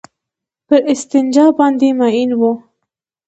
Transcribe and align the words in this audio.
پر 0.67 0.79
استنجا 0.91 1.45
باندې 1.57 1.87
مئين 1.99 2.31
وو. 2.39 2.51